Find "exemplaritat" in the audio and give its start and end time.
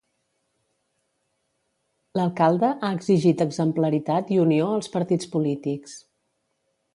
3.47-4.33